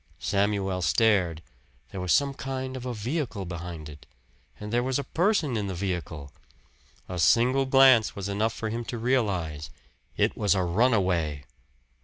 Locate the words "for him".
8.53-8.83